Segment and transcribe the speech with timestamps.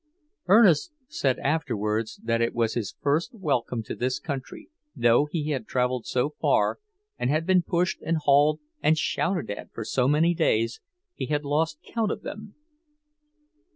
[0.47, 5.67] Ernest said afterwards that it was his first welcome to this country, though he had
[5.67, 6.79] travelled so far,
[7.19, 10.81] and had been pushed and hauled and shouted at for so many days,
[11.13, 12.55] he had lost count of them.